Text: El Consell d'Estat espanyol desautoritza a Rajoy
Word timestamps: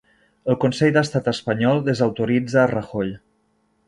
El 0.51 0.55
Consell 0.61 0.95
d'Estat 0.95 1.29
espanyol 1.33 1.81
desautoritza 1.89 2.61
a 2.63 2.67
Rajoy 2.73 3.13